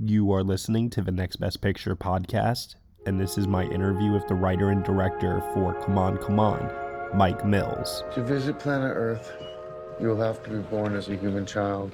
You 0.00 0.30
are 0.32 0.44
listening 0.44 0.90
to 0.90 1.02
the 1.02 1.10
Next 1.10 1.40
Best 1.40 1.60
Picture 1.60 1.96
podcast, 1.96 2.76
and 3.04 3.20
this 3.20 3.36
is 3.36 3.48
my 3.48 3.64
interview 3.64 4.12
with 4.12 4.28
the 4.28 4.34
writer 4.36 4.70
and 4.70 4.84
director 4.84 5.40
for 5.52 5.74
Come 5.82 5.98
On, 5.98 6.16
Come 6.18 6.38
On, 6.38 6.70
Mike 7.16 7.44
Mills. 7.44 8.04
To 8.14 8.22
visit 8.22 8.60
planet 8.60 8.92
Earth, 8.94 9.32
you 10.00 10.06
will 10.06 10.20
have 10.20 10.40
to 10.44 10.50
be 10.50 10.58
born 10.58 10.94
as 10.94 11.08
a 11.08 11.16
human 11.16 11.44
child. 11.44 11.90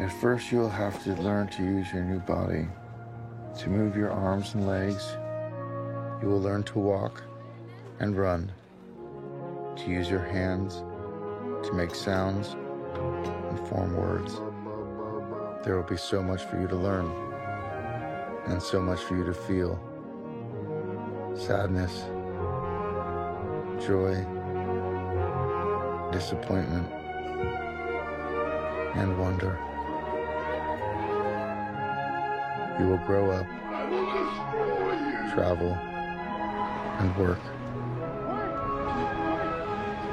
At 0.00 0.08
first, 0.22 0.50
you'll 0.50 0.70
have 0.70 1.04
to 1.04 1.12
learn 1.16 1.48
to 1.48 1.62
use 1.62 1.92
your 1.92 2.04
new 2.04 2.20
body, 2.20 2.66
to 3.58 3.68
move 3.68 3.94
your 3.94 4.10
arms 4.10 4.54
and 4.54 4.66
legs. 4.66 5.18
You 6.22 6.28
will 6.28 6.40
learn 6.40 6.62
to 6.62 6.78
walk 6.78 7.22
and 7.98 8.16
run, 8.16 8.50
to 9.76 9.90
use 9.90 10.08
your 10.08 10.24
hands, 10.24 10.76
to 11.66 11.74
make 11.74 11.94
sounds 11.94 12.56
and 12.94 13.68
form 13.68 13.94
words. 13.94 14.40
There 15.62 15.76
will 15.76 15.82
be 15.82 15.98
so 15.98 16.22
much 16.22 16.44
for 16.44 16.58
you 16.58 16.66
to 16.68 16.74
learn, 16.74 17.12
and 18.46 18.62
so 18.62 18.80
much 18.80 19.00
for 19.00 19.14
you 19.14 19.26
to 19.26 19.34
feel 19.34 19.78
sadness, 21.36 22.04
joy, 23.86 24.24
disappointment, 26.12 26.90
and 28.94 29.18
wonder. 29.18 29.58
You 32.80 32.88
will 32.88 33.04
grow 33.04 33.30
up, 33.30 33.46
travel, 35.34 35.74
and 37.00 37.16
work. 37.18 37.38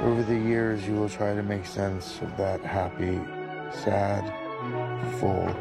Over 0.02 0.22
the 0.22 0.38
years, 0.38 0.86
you 0.86 0.94
will 0.94 1.08
try 1.08 1.34
to 1.34 1.42
make 1.42 1.64
sense 1.64 2.20
of 2.20 2.36
that 2.36 2.60
happy, 2.60 3.18
sad, 3.72 4.30
full, 5.18 5.54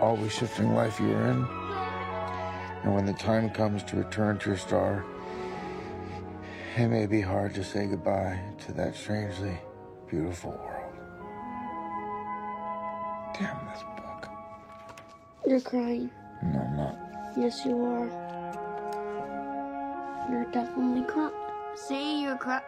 always 0.00 0.32
shifting 0.32 0.74
life 0.74 1.00
you 1.00 1.12
are 1.12 1.26
in. 1.28 1.46
And 2.84 2.94
when 2.94 3.06
the 3.06 3.14
time 3.14 3.50
comes 3.50 3.82
to 3.84 3.96
return 3.96 4.38
to 4.38 4.50
your 4.50 4.58
star, 4.58 5.04
it 6.76 6.88
may 6.88 7.06
be 7.06 7.20
hard 7.20 7.54
to 7.54 7.64
say 7.64 7.86
goodbye 7.86 8.40
to 8.66 8.72
that 8.72 8.94
strangely 8.94 9.56
beautiful 10.08 10.50
world. 10.50 10.92
Damn 13.38 13.66
this 13.72 13.82
book. 13.96 14.28
You're 15.46 15.60
crying. 15.60 16.10
No, 16.42 16.60
I'm 16.60 16.76
not. 16.76 16.98
Yes, 17.36 17.64
you 17.64 17.82
are. 17.82 18.06
You're 20.30 20.50
definitely 20.52 21.02
crying. 21.04 21.32
See, 21.74 22.22
you're 22.22 22.36
crying. 22.36 22.62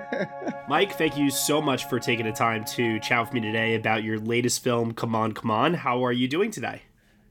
Mike, 0.68 0.92
thank 0.96 1.16
you 1.16 1.30
so 1.30 1.60
much 1.60 1.88
for 1.88 1.98
taking 1.98 2.26
the 2.26 2.32
time 2.32 2.64
to 2.64 2.98
chat 3.00 3.20
with 3.20 3.32
me 3.32 3.40
today 3.40 3.74
about 3.74 4.02
your 4.02 4.18
latest 4.18 4.62
film, 4.62 4.92
Come 4.92 5.14
On, 5.14 5.32
Come 5.32 5.50
On. 5.50 5.74
How 5.74 6.04
are 6.04 6.12
you 6.12 6.28
doing 6.28 6.50
today? 6.50 6.82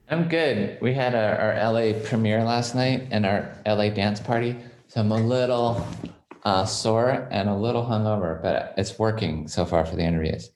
I'm 0.08 0.28
good. 0.28 0.78
We 0.80 0.94
had 0.94 1.14
our, 1.14 1.36
our 1.36 1.72
LA 1.72 1.98
premiere 2.04 2.44
last 2.44 2.74
night 2.74 3.08
and 3.10 3.26
our 3.26 3.50
LA 3.66 3.88
dance 3.90 4.20
party. 4.20 4.56
So 4.88 5.00
I'm 5.00 5.10
a 5.10 5.16
little 5.16 5.86
uh, 6.44 6.64
sore 6.64 7.26
and 7.30 7.48
a 7.48 7.54
little 7.56 7.84
hungover, 7.84 8.40
but 8.40 8.72
it's 8.76 8.98
working 8.98 9.48
so 9.48 9.64
far 9.64 9.84
for 9.84 9.96
the 9.96 10.02
interviews. 10.02 10.50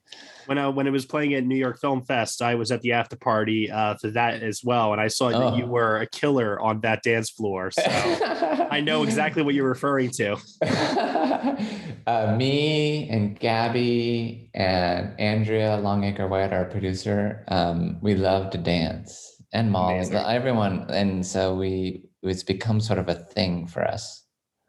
When 0.47 0.57
I, 0.59 0.69
when 0.69 0.87
it 0.89 0.91
was 0.91 1.05
playing 1.05 1.35
at 1.35 1.45
New 1.45 1.57
York 1.57 1.81
Film 1.81 2.03
Fest, 2.05 2.43
I 2.43 2.57
was 2.57 2.73
at 2.73 2.81
the 2.81 2.93
after 2.93 3.15
party 3.17 3.71
uh, 3.71 3.95
for 3.95 4.11
that 4.11 4.43
as 4.43 4.63
well, 4.65 4.91
and 4.93 5.01
I 5.01 5.07
saw 5.07 5.29
Oh. 5.29 5.39
that 5.51 5.57
you 5.57 5.67
were 5.67 5.99
a 5.99 6.07
killer 6.09 6.59
on 6.61 6.81
that 6.81 7.03
dance 7.05 7.31
floor. 7.31 7.71
So 7.71 7.83
I 8.71 8.81
know 8.81 9.05
exactly 9.05 9.43
what 9.43 9.55
you're 9.55 9.69
referring 9.69 10.11
to. 10.13 10.37
uh, 12.07 12.37
me 12.37 13.09
and 13.09 13.39
Gaby 13.39 14.51
and 14.55 15.19
Andrea 15.19 15.77
Longacre 15.77 16.29
White, 16.29 16.53
our 16.53 16.65
producer, 16.65 17.45
um, 17.49 17.99
we 18.01 18.15
love 18.15 18.51
to 18.51 18.59
dance, 18.59 19.43
and 19.53 19.75
Amazing. 19.75 20.17
everyone, 20.17 20.87
and 20.91 21.25
so 21.25 21.55
we 21.55 22.05
it's 22.23 22.43
become 22.43 22.81
sort 22.81 22.99
of 22.99 23.09
a 23.09 23.15
thing 23.15 23.67
for 23.67 23.83
us. 23.83 24.25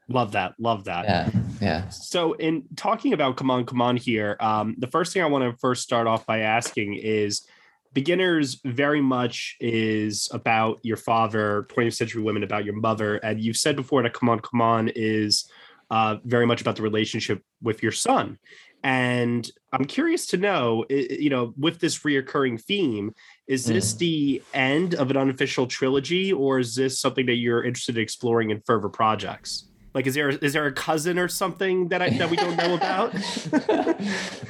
Love 0.08 0.32
that. 0.34 0.54
Love 0.60 0.86
that. 0.86 1.06
Yeah, 1.06 1.30
yeah. 1.62 1.90
So, 1.90 2.34
in 2.34 2.64
talking 2.76 3.14
about 3.14 3.38
Come 3.38 3.52
On, 3.52 3.66
Come 3.66 3.82
On 3.82 3.98
here, 3.98 4.36
um, 4.40 4.76
the 4.78 4.88
first 4.88 5.14
thing 5.14 5.22
I 5.22 5.28
want 5.28 5.44
to 5.50 5.58
first 5.60 5.84
start 5.84 6.08
off 6.08 6.26
by 6.26 6.40
asking 6.40 6.96
is 6.96 7.48
Beginners 7.94 8.62
very 8.64 9.02
much 9.02 9.58
is 9.60 10.30
about 10.32 10.80
your 10.82 10.96
father, 10.96 11.68
20th 11.70 11.96
century 11.96 12.22
women, 12.22 12.42
about 12.42 12.64
your 12.64 12.76
mother. 12.76 13.18
And 13.18 13.42
you've 13.42 13.58
said 13.58 13.76
before 13.76 14.02
that 14.04 14.14
Come 14.14 14.30
On, 14.30 14.40
Come 14.40 14.62
On 14.62 14.90
is 14.96 15.50
uh, 15.92 16.16
very 16.24 16.48
much 16.48 16.62
about 16.62 16.78
the 16.78 16.82
relationship 16.82 17.44
with 17.62 17.84
your 17.84 17.92
son. 17.92 18.40
And 18.84 19.48
I'm 19.72 19.86
curious 19.86 20.26
to 20.28 20.38
know, 20.38 20.86
you 20.90 21.30
know, 21.30 21.54
with 21.58 21.80
this 21.80 22.00
reoccurring 22.00 22.60
theme, 22.60 23.14
is 23.46 23.66
this 23.66 23.94
the 23.94 24.42
end 24.56 24.96
of 24.96 25.12
an 25.12 25.18
unofficial 25.18 25.68
trilogy, 25.68 26.34
or 26.34 26.58
is 26.58 26.74
this 26.74 27.00
something 27.00 27.28
that 27.28 27.36
you're 27.36 27.64
interested 27.64 27.98
in 27.98 28.02
exploring 28.02 28.50
in 28.50 28.62
further 28.66 28.90
projects? 28.90 29.68
Like, 29.94 30.08
is 30.08 30.16
there 30.16 30.30
is 30.30 30.54
there 30.54 30.66
a 30.66 30.72
cousin 30.72 31.20
or 31.20 31.28
something 31.28 31.90
that 31.90 32.02
I 32.02 32.10
that 32.12 32.30
we 32.30 32.38
don't 32.38 32.56
know 32.56 32.74
about? 32.74 33.14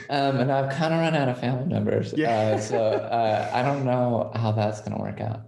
um, 0.10 0.38
and 0.38 0.52
I've 0.52 0.72
kind 0.72 0.94
of 0.94 1.00
run 1.00 1.16
out 1.16 1.28
of 1.28 1.40
family 1.40 1.66
members. 1.66 2.14
Yeah. 2.16 2.30
Uh, 2.30 2.60
so 2.60 2.78
uh, 2.78 3.50
I 3.52 3.64
don't 3.64 3.84
know 3.84 4.32
how 4.36 4.52
that's 4.52 4.80
going 4.82 4.96
to 4.96 5.02
work 5.02 5.20
out. 5.20 5.42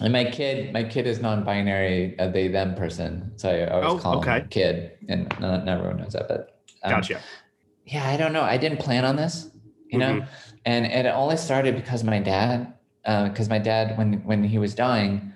And 0.00 0.12
my 0.12 0.24
kid, 0.24 0.72
my 0.72 0.84
kid 0.84 1.06
is 1.06 1.20
non-binary, 1.20 2.14
a 2.18 2.30
they 2.30 2.48
them 2.48 2.74
person. 2.76 3.32
So 3.36 3.50
I 3.50 3.66
always 3.66 3.92
Oh, 3.92 3.98
call 3.98 4.18
okay. 4.20 4.38
him 4.40 4.48
kid, 4.48 4.92
and 5.08 5.28
not, 5.40 5.64
not 5.64 5.78
everyone 5.78 5.96
knows 5.98 6.12
that. 6.12 6.28
But 6.28 6.60
um, 6.84 6.92
Gotcha. 6.96 7.20
yeah, 7.84 8.08
I 8.08 8.16
don't 8.16 8.32
know. 8.32 8.42
I 8.42 8.56
didn't 8.58 8.78
plan 8.78 9.04
on 9.04 9.16
this, 9.16 9.50
you 9.90 9.98
know, 9.98 10.14
Mm-hmm. 10.20 10.28
and 10.66 10.86
it 10.86 11.06
only 11.06 11.36
started 11.36 11.74
because 11.74 12.04
my 12.04 12.20
dad, 12.20 12.74
because 13.04 13.48
my 13.48 13.58
dad, 13.58 13.98
when 13.98 14.24
when 14.24 14.44
he 14.44 14.58
was 14.58 14.74
dying, 14.74 15.32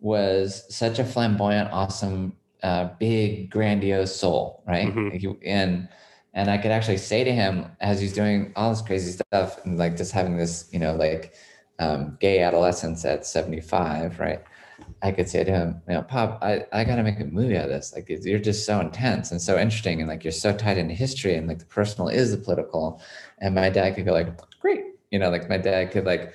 was 0.00 0.64
such 0.74 0.98
a 0.98 1.04
flamboyant, 1.04 1.70
awesome, 1.72 2.32
uh, 2.62 2.88
big, 2.98 3.50
grandiose 3.50 4.14
soul, 4.16 4.62
right? 4.66 4.94
Mhm. 4.94 5.12
He- 5.20 5.48
and 5.50 5.88
and 6.32 6.50
I 6.50 6.58
could 6.58 6.70
actually 6.70 6.98
say 6.98 7.24
to 7.24 7.32
him 7.32 7.66
as 7.80 8.00
he's 8.00 8.12
doing 8.12 8.52
all 8.56 8.70
this 8.70 8.82
crazy 8.82 9.10
stuff 9.12 9.64
and 9.64 9.78
like 9.78 9.96
just 9.96 10.12
having 10.12 10.36
this, 10.36 10.68
you 10.72 10.78
know, 10.78 10.94
like 10.94 11.32
um, 11.78 12.16
gay 12.20 12.40
adolescence 12.40 13.04
at 13.04 13.26
seventy 13.26 13.60
five, 13.60 14.18
right? 14.18 14.42
I 15.02 15.10
could 15.10 15.28
say 15.28 15.44
to 15.44 15.50
him, 15.50 15.80
you 15.88 15.94
know, 15.94 16.02
Pop, 16.02 16.42
I, 16.42 16.66
I 16.72 16.84
got 16.84 16.96
to 16.96 17.02
make 17.02 17.20
a 17.20 17.24
movie 17.24 17.56
out 17.56 17.64
of 17.64 17.70
this. 17.70 17.92
Like, 17.94 18.08
you're 18.08 18.38
just 18.38 18.66
so 18.66 18.80
intense 18.80 19.30
and 19.30 19.40
so 19.40 19.58
interesting. 19.58 20.00
And 20.00 20.08
like, 20.08 20.24
you're 20.24 20.32
so 20.32 20.54
tied 20.54 20.78
into 20.78 20.94
history 20.94 21.34
and 21.34 21.46
like 21.46 21.58
the 21.58 21.66
personal 21.66 22.08
is 22.08 22.30
the 22.30 22.38
political. 22.38 23.00
And 23.38 23.54
my 23.54 23.70
dad 23.70 23.94
could 23.94 24.04
go 24.04 24.12
like, 24.12 24.28
great. 24.60 24.84
You 25.10 25.18
know, 25.18 25.30
like 25.30 25.48
my 25.48 25.58
dad 25.58 25.92
could 25.92 26.04
like, 26.04 26.34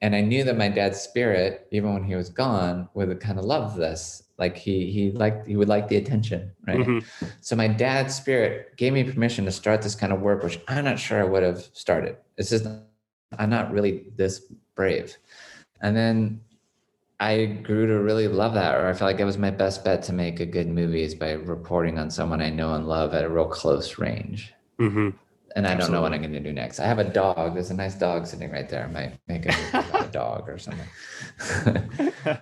and 0.00 0.14
I 0.14 0.20
knew 0.20 0.44
that 0.44 0.56
my 0.56 0.68
dad's 0.68 1.00
spirit, 1.00 1.68
even 1.70 1.92
when 1.94 2.04
he 2.04 2.14
was 2.14 2.28
gone, 2.28 2.88
would 2.94 3.18
kind 3.20 3.38
of 3.38 3.44
love 3.44 3.76
this. 3.76 4.24
Like 4.38 4.56
he, 4.56 4.90
he 4.90 5.10
liked, 5.12 5.46
he 5.46 5.56
would 5.56 5.68
like 5.68 5.88
the 5.88 5.96
attention. 5.96 6.52
Right. 6.66 6.78
Mhm. 6.78 7.04
So 7.40 7.56
my 7.56 7.68
dad's 7.68 8.14
spirit 8.14 8.76
gave 8.76 8.92
me 8.92 9.04
permission 9.04 9.44
to 9.46 9.52
start 9.52 9.82
this 9.82 9.94
kind 9.94 10.12
of 10.12 10.20
work, 10.20 10.42
which 10.42 10.60
I'm 10.68 10.84
not 10.84 10.98
sure 10.98 11.20
I 11.20 11.24
would 11.24 11.42
have 11.42 11.66
started. 11.72 12.16
It's 12.36 12.50
just, 12.50 12.66
I'm 13.38 13.50
not 13.50 13.72
really 13.72 14.04
this 14.16 14.40
brave. 14.74 15.16
And 15.80 15.96
then 15.96 16.40
I 17.20 17.46
grew 17.46 17.86
to 17.86 18.00
really 18.00 18.28
love 18.28 18.54
that, 18.54 18.74
or 18.74 18.88
I 18.88 18.92
felt 18.94 19.10
like 19.12 19.20
it 19.20 19.24
was 19.24 19.38
my 19.38 19.50
best 19.50 19.84
bet 19.84 20.02
to 20.04 20.12
make 20.12 20.40
a 20.40 20.46
good 20.46 20.66
movie 20.68 21.02
is 21.02 21.14
by 21.14 21.32
reporting 21.32 21.98
on 21.98 22.10
someone 22.10 22.40
I 22.42 22.50
know 22.50 22.74
and 22.74 22.88
love 22.88 23.14
at 23.14 23.24
a 23.24 23.28
real 23.28 23.46
close 23.46 23.98
range. 23.98 24.52
Mhm. 24.78 25.14
And 25.54 25.66
I 25.66 25.74
don't 25.74 25.92
know 25.92 26.00
what 26.00 26.14
I'm 26.14 26.20
going 26.22 26.32
to 26.32 26.40
do 26.40 26.52
next. 26.52 26.80
I 26.80 26.86
have 26.86 26.98
a 26.98 27.04
dog. 27.04 27.52
There's 27.54 27.70
a 27.70 27.74
nice 27.74 27.94
dog 27.94 28.26
sitting 28.26 28.50
right 28.50 28.68
there. 28.68 28.84
I 28.84 28.86
might 28.90 29.18
make 29.28 29.44
a 29.46 29.54
a 29.94 30.08
dog 30.12 30.48
or 30.48 30.58
something. 30.58 30.88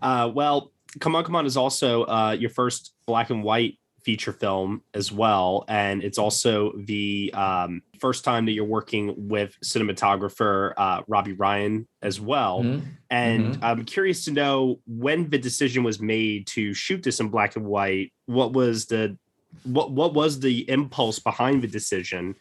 Uh, 0.00 0.30
well, 0.32 0.70
Come 1.00 1.16
On, 1.16 1.24
Come 1.24 1.34
On 1.34 1.46
is 1.46 1.56
also 1.56 2.04
uh, 2.04 2.30
your 2.38 2.50
first 2.50 2.94
black 3.06 3.30
and 3.30 3.42
white 3.42 3.78
feature 4.04 4.32
film 4.32 4.82
as 4.92 5.10
well. 5.10 5.64
And 5.68 6.02
it's 6.02 6.18
also 6.18 6.72
the 6.76 7.32
um, 7.34 7.82
first 7.98 8.22
time 8.24 8.44
that 8.46 8.52
you're 8.52 8.64
working 8.64 9.14
with 9.16 9.56
cinematographer 9.64 10.74
uh, 10.76 11.02
Robbie 11.08 11.32
Ryan 11.32 11.88
as 12.02 12.20
well. 12.20 12.62
Mhm. 12.62 12.82
And 13.10 13.54
Mhm. 13.54 13.58
I'm 13.62 13.84
curious 13.84 14.24
to 14.26 14.30
know 14.32 14.80
when 14.86 15.30
the 15.30 15.38
decision 15.38 15.82
was 15.84 16.00
made 16.00 16.46
to 16.48 16.74
shoot 16.74 17.02
this 17.02 17.18
in 17.20 17.28
black 17.28 17.56
and 17.56 17.64
white. 17.66 18.12
What 18.26 18.52
was 18.52 18.86
the 18.86 19.16
what 19.62 19.92
what 19.92 20.14
was 20.14 20.40
the 20.40 20.68
impulse 20.68 21.18
behind 21.20 21.62
the 21.62 21.68
decision, 21.68 22.34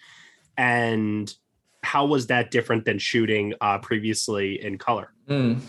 and 0.57 1.33
how 1.83 2.05
was 2.05 2.27
that 2.27 2.49
different 2.49 2.85
than 2.85 2.97
shooting 2.97 3.53
uh, 3.61 3.77
previously 3.77 4.61
in 4.63 4.77
color? 4.77 5.13
Mm. 5.29 5.61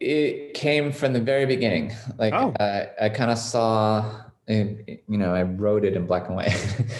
It 0.00 0.54
came 0.54 0.92
from 0.92 1.12
the 1.14 1.20
very 1.20 1.46
beginning. 1.46 1.92
Like 2.18 2.32
Oh. 2.34 2.52
uh, 2.60 2.86
I 3.00 3.08
kind 3.08 3.30
of 3.30 3.38
saw, 3.38 4.22
you 4.48 4.98
know, 5.08 5.34
I 5.34 5.42
wrote 5.42 5.84
it 5.84 5.96
in 5.96 6.06
black 6.06 6.26
and 6.26 6.36
white, 6.36 6.50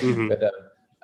Mhm. 0.03 0.29
but 0.31 0.43
uh, 0.43 0.51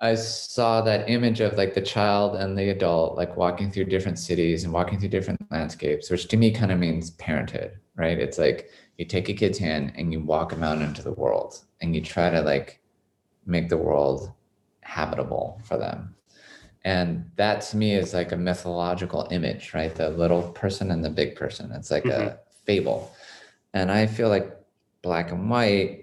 I 0.02 0.14
saw 0.14 0.80
that 0.82 1.10
image 1.10 1.40
of 1.40 1.56
like 1.58 1.74
the 1.74 1.82
child 1.82 2.36
and 2.36 2.56
the 2.58 2.70
adult, 2.70 3.16
like 3.16 3.36
walking 3.36 3.70
through 3.70 3.84
different 3.86 4.18
cities 4.18 4.64
and 4.64 4.72
walking 4.72 4.98
through 4.98 5.10
different 5.10 5.40
landscapes, 5.50 6.10
which 6.10 6.26
to 6.28 6.36
me 6.36 6.50
kind 6.50 6.72
of 6.72 6.78
means 6.78 7.10
parenthood, 7.12 7.78
right? 7.96 8.18
It's 8.18 8.38
like 8.38 8.70
you 8.96 9.04
take 9.04 9.28
a 9.28 9.34
kid's 9.34 9.58
hand 9.58 9.92
and 9.96 10.12
you 10.12 10.20
walk 10.20 10.50
them 10.50 10.62
out 10.62 10.80
into 10.80 11.02
the 11.02 11.12
world 11.12 11.60
and 11.82 11.94
you 11.94 12.00
try 12.00 12.30
to 12.30 12.40
like 12.40 12.80
make 13.46 13.68
the 13.68 13.76
world 13.76 14.32
habitable 14.82 15.60
for 15.64 15.76
them. 15.76 16.14
and 16.84 17.30
that 17.36 17.60
to 17.60 17.76
me 17.76 17.94
is 17.94 18.14
like 18.14 18.32
a 18.32 18.36
mythological 18.36 19.28
image 19.30 19.74
right 19.74 19.94
the 19.94 20.08
little 20.08 20.42
person 20.52 20.90
and 20.90 21.04
the 21.04 21.10
big 21.10 21.36
person 21.36 21.70
it's 21.72 21.90
like 21.90 22.04
Mhm. 22.04 22.10
a 22.28 22.38
fable 22.64 23.12
and 23.74 23.90
i 23.92 24.06
feel 24.06 24.30
like 24.30 24.56
black 25.02 25.30
and 25.30 25.50
white 25.50 25.99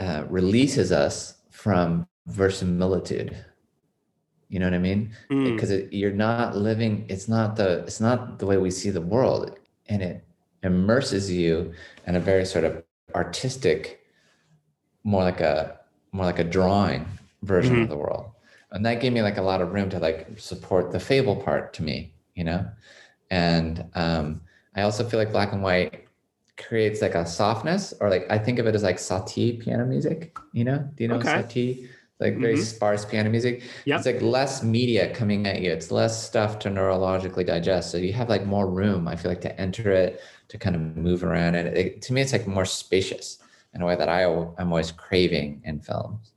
uh, 0.00 0.24
releases 0.28 0.92
us 0.92 1.34
from 1.50 2.06
verisimilitude. 2.26 3.36
You 4.48 4.60
know 4.60 4.66
what 4.66 4.74
i 4.74 4.78
mean? 4.78 5.12
Mm, 5.30 5.44
because 5.44 5.70
it, 5.70 5.92
you're 5.92 6.12
not 6.12 6.56
living 6.56 7.06
it's 7.08 7.28
not 7.28 7.56
the 7.56 7.80
it's 7.80 8.00
not 8.00 8.38
the 8.38 8.46
way 8.46 8.56
we 8.58 8.70
see 8.70 8.90
the 8.90 9.00
world. 9.00 9.56
And 9.88 10.02
it 10.02 10.24
immerses 10.62 11.30
you 11.30 11.72
in 12.06 12.16
a 12.16 12.20
very 12.20 12.44
sort 12.44 12.64
of 12.64 12.82
artistic 13.14 14.00
more 15.04 15.22
like 15.22 15.40
a 15.40 15.78
more 16.12 16.26
like 16.26 16.38
a 16.38 16.44
drawing 16.44 17.06
version 17.42 17.76
Mhm. 17.76 17.82
of 17.82 17.88
the 17.88 17.96
world. 17.96 18.30
And 18.70 18.84
that 18.86 19.00
gave 19.00 19.12
me 19.12 19.22
like 19.22 19.38
a 19.38 19.42
lot 19.42 19.60
of 19.60 19.72
room 19.72 19.90
to 19.90 19.98
like 19.98 20.38
support 20.38 20.92
the 20.92 21.00
fable 21.00 21.36
part 21.36 21.72
to 21.74 21.82
me 21.82 22.14
you 22.34 22.44
know? 22.44 22.66
And 23.30 23.84
um 23.94 24.40
i 24.74 24.82
also 24.82 25.04
feel 25.08 25.18
like 25.20 25.32
black 25.32 25.52
and 25.52 25.62
white 25.62 26.01
creates 26.68 27.02
like 27.02 27.14
a 27.14 27.26
softness 27.26 27.92
or 28.00 28.08
like 28.10 28.24
i 28.30 28.38
think 28.38 28.58
of 28.58 28.66
it 28.66 28.74
as 28.74 28.82
like 28.82 28.96
satie 28.96 29.58
piano 29.60 29.84
music 29.84 30.36
you 30.52 30.64
know? 30.64 30.78
Do 30.94 31.04
you 31.04 31.08
know 31.08 31.16
Okay. 31.16 31.28
satie 31.42 31.88
like 32.20 32.36
very 32.38 32.54
Mhm. 32.56 32.62
sparse 32.62 33.04
piano 33.04 33.28
music? 33.30 33.62
Yep. 33.84 33.96
it's 33.98 34.06
like 34.06 34.22
less 34.22 34.62
media 34.62 35.12
coming 35.12 35.44
at 35.46 35.60
you. 35.60 35.72
It's 35.72 35.90
less 35.90 36.14
stuff 36.28 36.58
to 36.60 36.68
neurologically 36.70 37.44
digest. 37.44 37.90
So 37.90 37.96
you 37.98 38.12
have 38.12 38.28
like 38.28 38.44
more 38.46 38.68
room 38.70 39.08
i 39.08 39.16
feel 39.16 39.30
like 39.30 39.40
to 39.40 39.60
enter 39.60 39.90
it 39.90 40.20
to 40.48 40.56
kind 40.58 40.76
of 40.76 40.82
move 40.96 41.24
around. 41.24 41.54
And 41.56 41.66
it, 41.68 42.00
to 42.02 42.12
me 42.12 42.20
it's 42.20 42.32
like 42.32 42.46
more 42.46 42.64
spacious 42.64 43.38
in 43.74 43.82
a 43.82 43.86
way 43.86 43.96
that 43.96 44.08
i 44.08 44.22
i'm 44.58 44.68
always 44.74 44.92
craving 44.92 45.62
in 45.64 45.80
films. 45.80 46.32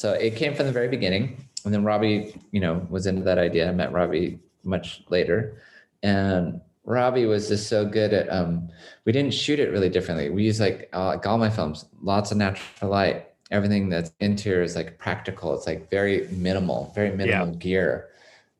So 0.00 0.12
it 0.12 0.36
came 0.36 0.54
from 0.54 0.66
the 0.66 0.72
very 0.80 0.88
beginning. 0.88 1.24
And 1.64 1.74
then 1.74 1.82
robbie 1.84 2.40
you 2.52 2.60
know 2.60 2.86
was 2.88 3.06
into 3.06 3.22
that 3.22 3.38
idea. 3.38 3.68
I 3.68 3.72
met 3.72 3.92
robbie 3.92 4.38
much 4.64 5.02
later. 5.08 5.60
And 6.02 6.60
robbie 6.84 7.26
was 7.26 7.48
just 7.48 7.68
so 7.68 7.84
good 7.84 8.12
at 8.12 8.28
um 8.30 8.68
we 9.04 9.12
didn't 9.12 9.34
shoot 9.34 9.58
it 9.58 9.70
really 9.70 9.88
differently. 9.88 10.30
We 10.30 10.44
use 10.44 10.60
like, 10.60 10.88
uh, 10.92 11.06
like 11.06 11.26
all 11.26 11.38
my 11.38 11.50
films 11.50 11.86
lots 12.02 12.30
of 12.30 12.36
natural 12.36 12.90
light. 12.90 13.26
Everything 13.50 13.88
that's 13.88 14.12
interior 14.20 14.62
is 14.62 14.76
like 14.76 14.98
practical. 14.98 15.54
It's 15.54 15.66
like 15.66 15.90
very 15.90 16.28
minimal 16.30 16.92
very 16.94 17.14
minimal 17.16 17.54
gear. 17.54 18.08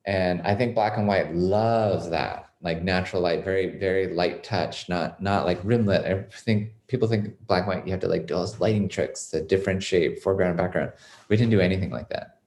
And 0.07 0.43
i 0.43 0.55
think 0.55 0.75
black 0.75 0.97
and 0.97 1.07
white 1.07 1.35
loves 1.35 2.09
that 2.11 2.51
like 2.63 2.83
natural 2.83 3.23
light 3.23 3.45
very 3.45 3.79
very 3.79 4.13
light 4.13 4.43
touch 4.43 4.89
not 4.89 5.23
not 5.23 5.47
like 5.47 5.59
rim 5.65 5.87
lit 5.87 6.05
i 6.05 6.25
think 6.41 6.73
people 6.89 7.09
think 7.09 7.35
black 7.47 7.61
and 7.61 7.69
white 7.69 7.87
you 7.87 7.93
have 7.93 8.01
to 8.01 8.09
like 8.09 8.27
do 8.27 8.35
all 8.35 8.41
those 8.41 8.61
lighting 8.61 8.89
tricks 8.89 9.27
to 9.29 9.43
differentiate 9.43 10.23
foreground 10.23 10.51
and 10.51 10.59
background. 10.59 10.93
We 11.29 11.37
didn't 11.37 11.53
do 11.53 11.61
anything 11.61 11.91
like 11.91 12.09
that 12.09 12.41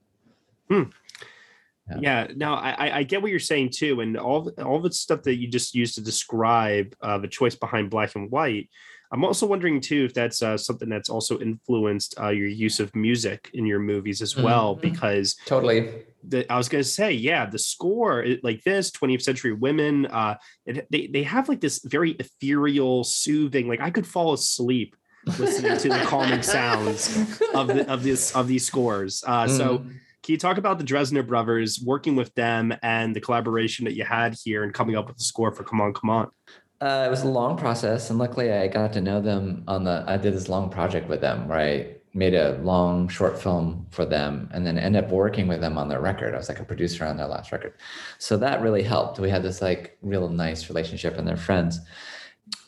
Yeah. 1.90 1.98
yeah 2.02 2.28
no 2.36 2.54
I, 2.54 2.72
I- 2.88 2.98
I 3.00 3.04
get 3.04 3.22
what 3.22 3.30
you're 3.32 3.40
saying 3.40 3.72
too 3.72 4.00
and 4.00 4.18
all 4.18 4.44
the- 4.44 4.64
all 4.64 4.80
the 4.80 4.92
stuff 4.92 5.24
that 5.24 5.36
you 5.36 5.48
just 5.50 5.76
used 5.76 5.96
to 5.96 6.02
describe 6.02 6.96
uh, 7.02 7.18
the 7.18 7.28
choice 7.28 7.56
behind 7.56 7.90
black 7.90 8.16
and 8.16 8.32
white 8.32 8.70
i'm 9.12 9.26
also 9.26 9.46
wondering 9.46 9.82
too 9.82 10.06
if 10.06 10.14
that's 10.14 10.42
uh, 10.42 10.58
something 10.58 10.88
that's 10.88 11.10
also 11.10 11.40
influenced 11.40 12.16
uh, 12.22 12.30
your 12.30 12.48
use 12.48 12.80
of 12.80 12.96
music 12.96 13.50
in 13.54 13.66
your 13.66 13.80
movies 13.80 14.22
as 14.22 14.38
well 14.38 14.76
Mhm. 14.78 14.82
because 14.82 15.36
totally 15.46 16.06
the, 16.26 16.50
I 16.50 16.56
was 16.56 16.70
gonna 16.70 16.86
say, 16.86 17.12
yeah, 17.12 17.46
the 17.48 17.60
score 17.60 18.26
like 18.44 18.64
this 18.64 18.92
20th 18.92 19.24
century 19.24 19.52
women, 19.52 20.06
uh, 20.06 20.36
it, 20.66 20.88
they 20.90 21.08
they 21.08 21.24
have 21.24 21.50
like 21.50 21.60
this 21.60 21.82
very 21.84 22.12
ethereal, 22.12 23.04
soothing. 23.04 23.68
Like 23.68 23.82
I 23.82 23.90
could 23.90 24.08
fall 24.08 24.32
asleep 24.32 24.96
listening 25.38 25.78
to 25.80 25.90
the 25.90 26.00
calming 26.06 26.42
sounds 26.58 27.10
of 27.54 27.68
the, 27.68 27.92
of 27.92 28.04
this 28.04 28.34
of 28.34 28.48
these 28.48 28.66
scores. 28.66 29.22
Uh, 29.28 29.50
So 29.50 29.80
Mhm. 29.80 30.00
Can 30.24 30.32
you 30.32 30.38
talk 30.38 30.58
about 30.58 30.80
the 30.80 30.86
Dessner 30.86 31.28
brothers 31.28 31.82
working 31.86 32.16
with 32.16 32.34
them 32.36 32.74
and 32.82 33.14
the 33.14 33.20
collaboration 33.20 33.84
that 33.86 33.94
you 33.94 34.06
had 34.06 34.36
here 34.42 34.64
and 34.64 34.74
coming 34.74 34.96
up 34.96 35.08
with 35.08 35.18
the 35.18 35.24
score 35.24 35.52
for 35.52 35.66
Come 35.66 35.82
On, 35.82 35.94
Come 35.94 36.10
On? 36.10 36.32
Uh, 36.80 37.04
it 37.06 37.10
was 37.10 37.24
a 37.24 37.28
long 37.28 37.58
process, 37.58 38.10
and 38.10 38.18
luckily 38.18 38.52
I 38.52 38.68
got 38.68 38.94
to 38.94 39.02
know 39.02 39.22
them 39.22 39.64
on 39.68 39.84
the. 39.84 40.04
I 40.08 40.16
did 40.18 40.34
this 40.34 40.48
long 40.50 40.70
project 40.70 41.10
with 41.10 41.20
them 41.22 41.48
where 41.48 41.60
I 41.60 41.96
made 42.14 42.34
a 42.34 42.58
long 42.60 43.10
short 43.10 43.42
film 43.42 43.86
for 43.92 44.06
them, 44.06 44.50
and 44.54 44.66
then 44.66 44.78
ended 44.78 45.04
up 45.06 45.10
working 45.12 45.48
with 45.48 45.60
them 45.60 45.78
on 45.78 45.88
their 45.90 46.02
record. 46.02 46.34
I 46.34 46.38
was 46.38 46.50
like 46.50 46.60
a 46.60 46.66
producer 46.66 47.06
on 47.06 47.18
their 47.18 47.28
last 47.28 47.52
record, 47.52 47.74
so 48.18 48.36
that 48.38 48.62
really 48.62 48.84
helped. 48.84 49.20
We 49.20 49.30
had 49.30 49.44
this 49.44 49.62
like 49.62 49.98
real 50.02 50.28
nice 50.30 50.70
relationship, 50.70 51.18
and 51.18 51.28
they're 51.28 51.38
friends. 51.38 51.80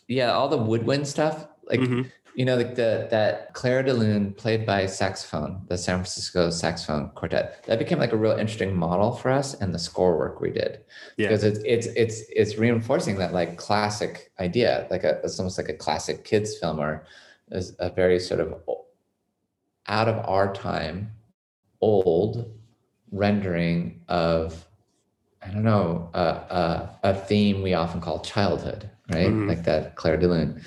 Yeah, 0.08 0.32
all 0.32 0.48
the 0.50 0.58
woodwind 0.58 1.08
stuff, 1.08 1.48
like 1.70 1.82
Mhm. 1.82 2.10
You 2.36 2.44
know, 2.44 2.58
like 2.58 2.76
the 2.76 3.08
that 3.12 3.54
Clair 3.54 3.82
de 3.82 3.94
Lune 3.94 4.34
played 4.34 4.66
by 4.66 4.86
saxophone, 4.88 5.62
the 5.70 5.78
San 5.78 5.96
Francisco 6.00 6.50
saxophone 6.50 7.10
quartet. 7.16 7.64
That 7.66 7.80
became 7.80 7.98
like 7.98 8.12
a 8.12 8.18
real 8.18 8.34
interesting 8.34 8.76
model 8.76 9.14
for 9.14 9.32
us 9.32 9.54
and 9.54 9.74
the 9.74 9.80
score 9.80 10.18
work 10.18 10.42
we 10.42 10.52
did 10.52 10.82
Yeah. 11.18 11.30
because 11.30 11.44
it's 11.46 11.60
it's 11.66 11.88
it's 11.96 12.24
it's 12.30 12.58
reinforcing 12.58 13.16
that 13.20 13.32
like 13.34 13.56
classic 13.58 14.32
idea, 14.40 14.86
like 14.92 15.06
a 15.06 15.22
it's 15.24 15.40
almost 15.40 15.58
like 15.58 15.70
a 15.70 15.74
classic 15.74 16.26
kids 16.26 16.58
film 16.58 16.80
or 16.80 17.06
is 17.52 17.74
a 17.80 17.90
very 17.90 18.20
sort 18.20 18.42
of 18.42 18.54
out 19.88 20.10
of 20.10 20.18
our 20.28 20.52
time, 20.54 21.12
old 21.80 22.52
rendering 23.12 24.02
of 24.10 24.66
I 25.42 25.52
don't 25.52 25.64
know 25.64 26.10
a 26.14 26.20
a, 26.20 27.00
a 27.04 27.14
theme 27.14 27.62
we 27.62 27.76
often 27.76 28.02
call 28.02 28.20
childhood, 28.20 28.90
right? 29.10 29.28
Mhm. 29.30 29.48
Like 29.48 29.64
that 29.64 29.96
Clair 29.96 30.18
de 30.18 30.28
Lune, 30.28 30.62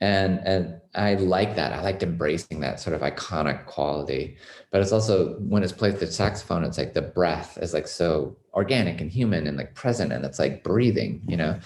and 0.00 0.40
and 0.44 0.80
I 0.94 1.14
like 1.14 1.56
that. 1.56 1.72
I 1.72 1.82
liked 1.82 2.02
embracing 2.02 2.60
that 2.60 2.78
sort 2.78 2.94
of 2.94 3.00
iconic 3.00 3.64
quality. 3.64 4.36
But 4.70 4.82
it's 4.82 4.92
also 4.92 5.34
when 5.38 5.62
it's 5.62 5.72
played 5.72 5.92
with 5.92 6.00
the 6.00 6.06
saxophone, 6.06 6.64
it's 6.64 6.76
like 6.76 6.92
the 6.92 7.02
breath 7.02 7.58
is 7.62 7.72
like 7.72 7.88
so 7.88 8.36
organic 8.52 9.00
and 9.00 9.10
human 9.10 9.46
and 9.46 9.56
like 9.56 9.74
present, 9.74 10.12
and 10.12 10.24
it's 10.24 10.38
like 10.38 10.62
breathing, 10.62 11.22
you 11.26 11.36
know. 11.36 11.58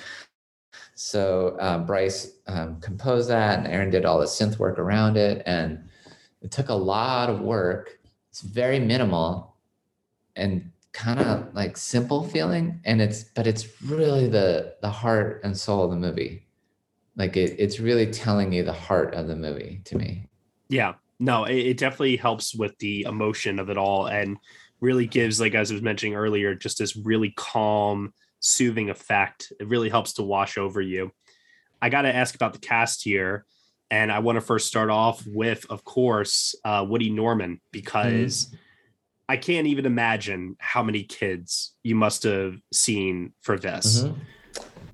So 0.94 1.56
um, 1.60 1.86
Bryce 1.86 2.32
um, 2.46 2.80
composed 2.80 3.28
that, 3.28 3.58
and 3.58 3.68
Aaron 3.68 3.90
did 3.90 4.04
all 4.04 4.18
the 4.20 4.26
synth 4.26 4.58
work 4.58 4.78
around 4.78 5.16
it, 5.16 5.42
and 5.44 5.88
it 6.40 6.50
took 6.50 6.68
a 6.68 6.74
lot 6.74 7.28
of 7.28 7.40
work. 7.40 7.98
It's 8.30 8.42
very 8.42 8.78
minimal, 8.78 9.56
and 10.36 10.70
kind 10.92 11.20
of 11.20 11.52
like 11.54 11.76
simple 11.76 12.24
feeling, 12.28 12.80
and 12.84 13.02
it's 13.02 13.24
but 13.24 13.46
it's 13.46 13.82
really 13.82 14.28
the 14.28 14.76
the 14.82 14.90
heart 14.90 15.40
and 15.44 15.56
soul 15.56 15.84
of 15.84 15.90
the 15.90 15.96
movie. 15.96 16.45
Like 17.16 17.36
it, 17.36 17.56
it's 17.58 17.80
really 17.80 18.10
telling 18.10 18.52
you 18.52 18.62
the 18.62 18.72
heart 18.72 19.14
of 19.14 19.26
the 19.26 19.36
movie 19.36 19.80
to 19.86 19.96
me. 19.96 20.28
Yeah, 20.68 20.94
no, 21.18 21.44
it, 21.44 21.56
it 21.56 21.78
definitely 21.78 22.16
helps 22.16 22.54
with 22.54 22.76
the 22.78 23.02
emotion 23.02 23.58
of 23.58 23.70
it 23.70 23.78
all 23.78 24.06
and 24.06 24.36
really 24.80 25.06
gives, 25.06 25.40
like 25.40 25.54
as 25.54 25.70
I 25.70 25.74
was 25.74 25.82
mentioning 25.82 26.14
earlier, 26.14 26.54
just 26.54 26.78
this 26.78 26.96
really 26.96 27.32
calm, 27.36 28.12
soothing 28.40 28.90
effect. 28.90 29.52
It 29.58 29.68
really 29.68 29.88
helps 29.88 30.14
to 30.14 30.22
wash 30.22 30.58
over 30.58 30.80
you. 30.80 31.10
I 31.80 31.88
got 31.88 32.02
to 32.02 32.14
ask 32.14 32.34
about 32.34 32.52
the 32.52 32.58
cast 32.58 33.02
here. 33.02 33.46
And 33.90 34.10
I 34.10 34.18
want 34.18 34.36
to 34.36 34.40
first 34.40 34.66
start 34.66 34.90
off 34.90 35.24
with, 35.26 35.64
of 35.70 35.84
course, 35.84 36.56
uh, 36.64 36.84
Woody 36.88 37.08
Norman, 37.08 37.60
because 37.70 38.48
I 39.28 39.36
can't 39.36 39.68
even 39.68 39.86
imagine 39.86 40.56
how 40.58 40.82
many 40.82 41.04
kids 41.04 41.74
you 41.84 41.94
must 41.94 42.24
have 42.24 42.56
seen 42.72 43.32
for 43.42 43.56
this 43.56 44.02
Mhm. 44.02 44.16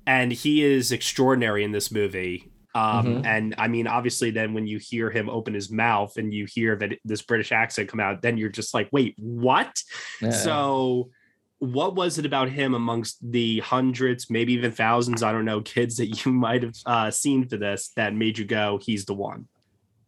And 0.05 0.31
he 0.31 0.63
is 0.63 0.91
extraordinary 0.91 1.63
in 1.63 1.71
this 1.71 1.91
movie. 1.91 2.51
Um, 2.75 3.05
Mhm. 3.05 3.25
And 3.25 3.55
I 3.57 3.67
mean, 3.67 3.85
obviously, 3.87 4.31
then 4.31 4.53
when 4.53 4.65
you 4.65 4.79
hear 4.79 5.11
him 5.11 5.29
open 5.29 5.53
his 5.53 5.69
mouth 5.71 6.17
and 6.17 6.33
you 6.33 6.45
hear 6.45 6.75
that 6.77 6.97
this 7.05 7.21
British 7.21 7.51
accent 7.51 7.89
come 7.89 7.99
out, 7.99 8.21
then 8.21 8.37
you're 8.37 8.49
just 8.49 8.73
like, 8.73 8.89
wait, 8.91 9.13
what? 9.17 9.81
Yeah. 10.21 10.31
So, 10.31 11.11
what 11.59 11.95
was 11.95 12.17
it 12.17 12.25
about 12.25 12.49
him 12.49 12.73
amongst 12.73 13.19
the 13.31 13.59
hundreds, 13.59 14.29
maybe 14.29 14.53
even 14.53 14.71
thousands, 14.71 15.23
I 15.23 15.31
don't 15.31 15.45
know, 15.45 15.61
kids 15.61 15.97
that 15.97 16.07
you 16.25 16.31
might 16.33 16.63
have 16.63 16.75
uh, 16.85 17.11
seen 17.11 17.47
for 17.47 17.57
this 17.57 17.89
that 17.95 18.15
made 18.15 18.37
you 18.37 18.45
go, 18.45 18.79
he's 18.81 19.05
the 19.05 19.13
one? 19.13 19.47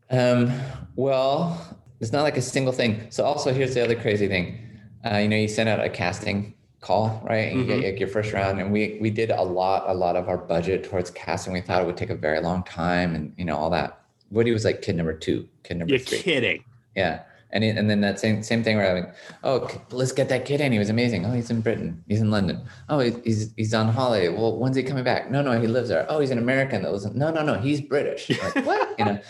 Um, 0.10 0.52
well, 0.96 1.80
it's 2.02 2.12
not 2.12 2.24
like 2.24 2.38
a 2.38 2.42
single 2.42 2.74
thing. 2.74 3.08
So 3.10 3.24
also 3.24 3.54
here's 3.54 3.74
the 3.74 3.84
other 3.84 3.96
crazy 3.96 4.28
thing. 4.28 4.60
Uh, 5.06 5.18
you 5.18 5.28
know, 5.28 5.38
you 5.38 5.48
sent 5.48 5.70
out 5.70 5.80
a 5.80 5.90
casting 5.90 6.56
call, 6.86 7.22
right? 7.28 7.52
And 7.52 7.60
you 7.60 7.66
Mhm. 7.66 7.82
get 7.82 7.92
like, 7.92 8.00
your 8.00 8.10
first 8.10 8.32
round. 8.32 8.60
And 8.62 8.72
we 8.72 8.98
we 9.02 9.10
did 9.10 9.32
a 9.32 9.42
lot, 9.42 9.84
a 9.88 9.94
lot 9.94 10.16
of 10.16 10.30
our 10.30 10.38
budget 10.38 10.84
towards 10.84 11.10
casting. 11.12 11.52
We 11.54 11.62
thought 11.62 11.82
it 11.82 11.86
would 11.86 11.98
take 11.98 12.12
a 12.12 12.16
very 12.16 12.40
long 12.42 12.64
time 12.64 13.16
and 13.16 13.34
you 13.38 13.46
know, 13.46 13.56
all 13.58 13.70
that. 13.72 14.00
Woody 14.32 14.52
was 14.52 14.64
like 14.66 14.82
kid 14.82 14.96
number 14.96 15.14
two, 15.14 15.48
kid 15.64 15.78
number 15.78 15.94
You're 15.94 16.00
three. 16.00 16.20
kidding. 16.20 16.64
Yeah. 16.96 17.22
And, 17.52 17.64
it, 17.64 17.78
and 17.78 17.90
then 17.90 18.02
that 18.02 18.20
same 18.20 18.44
same 18.44 18.64
thing 18.64 18.76
where 18.78 18.90
I'm 18.90 19.04
like, 19.04 19.16
oh, 19.44 19.70
let's 19.92 20.12
get 20.12 20.30
that 20.30 20.46
kid 20.46 20.60
in. 20.62 20.72
He 20.72 20.80
was 20.80 20.90
amazing. 20.90 21.26
Oh, 21.26 21.32
he's 21.32 21.50
in 21.50 21.62
Britain. 21.62 22.04
He's 22.08 22.20
in 22.20 22.30
London. 22.30 22.66
Oh, 22.90 23.00
he's 23.00 23.54
he's 23.56 23.74
on 23.74 23.88
holiday. 23.88 24.30
Well, 24.30 24.58
when's 24.58 24.76
he 24.76 24.84
coming 24.84 25.04
back? 25.04 25.32
No, 25.32 25.42
no, 25.42 25.60
he 25.60 25.68
lives 25.68 25.90
there. 25.90 26.06
Oh, 26.10 26.20
he's 26.20 26.32
an 26.32 26.38
American 26.38 26.82
that 26.84 26.92
lives 26.92 27.06
in. 27.06 27.18
No, 27.18 27.32
no, 27.32 27.44
no, 27.44 27.56
he's 27.56 27.80
British. 27.82 28.30
Like, 28.30 28.66
what? 28.66 29.00
You 29.00 29.06
know. 29.06 29.20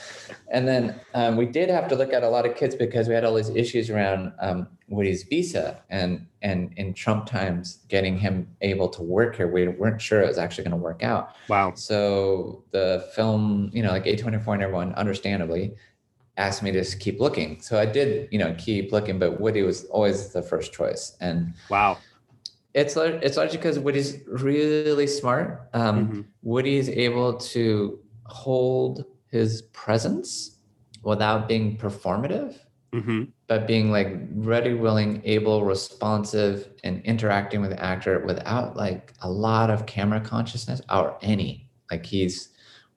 And 0.52 0.68
then 0.68 1.00
um, 1.14 1.38
we 1.38 1.48
did 1.48 1.70
have 1.70 1.88
to 1.90 1.96
look 1.96 2.14
at 2.14 2.24
a 2.24 2.30
lot 2.30 2.46
of 2.46 2.56
kids 2.56 2.76
because 2.76 3.08
we 3.08 3.16
had 3.16 3.26
all 3.26 3.34
these 3.34 3.50
issues 3.50 3.90
around 3.90 4.32
um, 4.40 4.68
Woody's 4.88 5.24
visa 5.24 5.82
and 5.90 6.28
and 6.42 6.72
in 6.78 6.94
Trump 6.94 7.26
times 7.26 7.80
getting 7.88 8.18
him 8.18 8.48
able 8.62 8.88
to 8.90 9.02
work 9.02 9.36
here. 9.36 9.52
We 9.52 9.68
weren't 9.68 10.02
sure 10.02 10.22
it 10.22 10.28
was 10.28 10.38
actually 10.38 10.66
going 10.66 10.78
to 10.80 10.84
work 10.84 11.04
out. 11.04 11.36
Wow. 11.50 11.74
So 11.76 12.64
the 12.72 13.10
film, 13.16 13.72
you 13.74 13.82
know, 13.82 13.90
like 13.90 14.06
A24 14.06 14.54
and 14.54 14.64
everyone, 14.64 14.94
understandably, 14.94 15.74
asked 16.38 16.62
me 16.64 16.72
to 16.72 16.80
just 16.80 17.00
keep 17.00 17.20
looking. 17.20 17.62
So 17.62 17.80
I 17.80 17.86
did, 17.86 18.28
you 18.32 18.40
know, 18.40 18.54
keep 18.58 18.92
looking, 18.92 19.20
but 19.20 19.40
Woody 19.40 19.62
was 19.62 19.86
always 19.86 20.30
the 20.34 20.42
first 20.42 20.74
choice. 20.74 21.16
And 21.22 21.54
Wow. 21.70 22.00
it's 22.74 22.98
it's 22.98 23.38
largely 23.38 23.58
because 23.58 23.80
Woody's 23.80 24.20
really 24.28 25.08
smart. 25.08 25.70
Um, 25.74 26.08
Mhm. 26.08 26.26
Woody 26.44 26.76
is 26.78 26.90
able 26.90 27.38
to 27.38 28.00
hold 28.26 29.06
his 29.28 29.62
presence 29.74 30.58
without 31.04 31.48
being 31.48 31.78
performative, 31.78 32.56
hmm 32.94 33.24
but 33.48 33.68
being 33.68 33.92
like 33.92 34.10
ready, 34.34 34.74
willing, 34.74 35.22
able, 35.24 35.64
responsive, 35.64 36.68
and 36.84 37.00
interacting 37.04 37.62
with 37.62 37.70
the 37.70 37.80
actor 37.84 38.20
without 38.26 38.76
like 38.76 39.14
a 39.22 39.30
lot 39.30 39.70
of 39.70 39.86
camera 39.86 40.20
consciousness 40.20 40.82
or 40.92 41.16
any. 41.22 41.70
Like 41.92 42.04
he's 42.06 42.50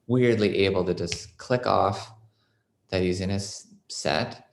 weirdly 0.07 0.57
able 0.65 0.83
to 0.85 0.95
just 0.95 1.37
click 1.37 1.67
off 1.67 2.11
that 2.89 3.01
he's 3.01 3.21
in 3.21 3.29
his 3.29 3.67
set 3.87 4.49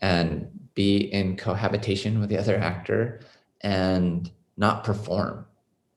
and 0.00 0.48
be 0.74 1.12
in 1.12 1.36
cohabitation 1.36 2.20
with 2.20 2.28
the 2.28 2.38
other 2.38 2.56
actor 2.56 3.20
and 3.62 4.30
not 4.56 4.84
perform. 4.84 5.44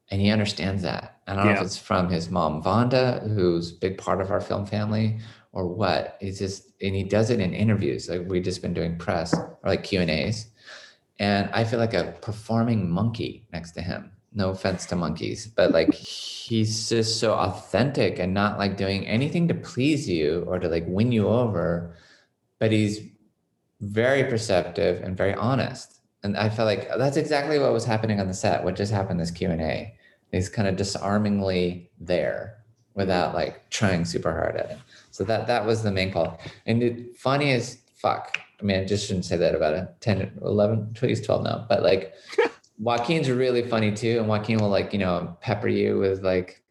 And 0.10 0.20
he 0.20 0.30
understands 0.30 0.82
that. 0.84 1.20
I 1.28 1.36
don't 1.36 1.46
know 1.46 1.52
if 1.52 1.62
it's 1.62 1.78
from 1.78 2.10
his 2.10 2.30
mom, 2.30 2.62
Vonda, 2.62 3.26
who's 3.34 3.72
a 3.72 3.76
big 3.76 3.98
part 3.98 4.20
of 4.20 4.32
our 4.32 4.42
film 4.42 4.66
family, 4.66 5.20
or 5.54 5.68
what. 5.68 6.18
He's 6.20 6.40
just, 6.40 6.72
and 6.82 6.96
he 6.96 7.04
does 7.04 7.30
it 7.30 7.40
in 7.40 7.54
interviews. 7.54 8.10
Like 8.10 8.28
we've 8.28 8.44
just 8.44 8.62
been 8.62 8.74
doing 8.74 8.98
press 8.98 9.34
or 9.34 9.58
like 9.64 9.84
Q 9.84 10.02
and 10.02 10.10
A's. 10.10 10.48
And 11.20 11.50
I 11.54 11.64
feel 11.64 11.80
like 11.80 11.94
a 11.94 12.16
performing 12.22 12.90
monkey 12.90 13.46
next 13.54 13.72
to 13.74 13.82
him. 13.82 14.11
No 14.34 14.50
offense 14.50 14.86
to 14.88 14.96
monkeys, 14.96 15.46
but 15.48 15.72
like 15.72 15.94
he's 15.94 16.88
just 16.88 17.20
so 17.20 17.34
authentic 17.34 18.18
and 18.18 18.34
not 18.34 18.58
like 18.58 18.78
doing 18.78 19.06
anything 19.06 19.48
to 19.50 19.54
please 19.54 20.08
you 20.08 20.46
or 20.48 20.58
to 20.58 20.70
like 20.70 20.86
win 20.88 21.12
you 21.12 21.28
over. 21.28 21.96
But 22.60 22.72
he's 22.72 23.02
very 23.82 24.24
perceptive 24.24 25.02
and 25.04 25.18
very 25.18 25.34
honest. 25.34 26.00
And 26.24 26.38
I 26.38 26.50
felt 26.50 26.68
like 26.68 26.88
that's 26.98 27.18
exactly 27.18 27.60
what 27.60 27.74
was 27.74 27.84
happening 27.84 28.20
on 28.20 28.28
the 28.28 28.34
set. 28.34 28.64
What 28.64 28.76
just 28.76 28.92
happened 28.92 29.20
this 29.20 29.32
Q 29.32 29.50
and 29.50 29.62
A. 29.62 29.94
He's 30.32 30.48
kind 30.50 30.68
of 30.68 30.78
disarmingly 30.78 31.90
there 32.00 32.58
without 32.94 33.34
like 33.34 33.70
trying 33.70 34.06
super 34.06 34.32
hard 34.32 34.56
at 34.56 34.72
it. 34.72 34.78
So 35.12 35.24
that 35.26 35.48
that 35.48 35.66
was 35.66 35.84
the 35.84 35.92
main 35.92 36.12
call. 36.12 36.40
And 36.66 36.82
it 36.84 37.18
funny 37.18 37.52
as 37.52 37.80
fuck. 37.96 38.40
I 38.60 38.64
mean, 38.64 38.80
I 38.80 38.86
just 38.86 39.08
shouldn't 39.08 39.26
say 39.26 39.38
that 39.38 39.56
about 39.56 39.74
a 39.74 39.90
10, 40.02 40.40
11, 40.42 40.96
he's 41.02 41.22
12 41.22 41.44
now. 41.44 41.66
But 41.68 41.84
like 41.84 42.14
Joaquin's 42.82 43.30
really 43.30 43.62
funny 43.68 43.92
too. 43.92 44.18
And 44.20 44.28
Joaquin 44.28 44.58
will 44.58 44.70
like, 44.70 44.92
you 44.92 45.00
know, 45.00 45.38
pepper 45.42 45.68
you 45.68 46.00
with 46.00 46.24
like 46.24 46.64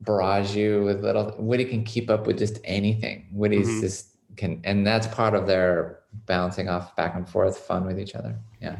barrage 0.00 0.56
you 0.56 0.82
with 0.82 1.02
little 1.02 1.34
Woody 1.38 1.64
can 1.64 1.84
keep 1.84 2.10
up 2.10 2.26
with 2.26 2.38
just 2.38 2.58
anything. 2.64 3.28
Woody's 3.32 3.68
Mhm. 3.68 3.80
just 3.80 4.08
can 4.36 4.60
and 4.64 4.84
that's 4.86 5.06
part 5.06 5.34
of 5.34 5.46
their 5.46 6.00
bouncing 6.26 6.68
off 6.68 6.96
back 6.96 7.14
and 7.14 7.28
forth 7.28 7.56
fun 7.58 7.86
with 7.86 7.98
each 8.00 8.14
other. 8.14 8.34
Yeah. 8.60 8.76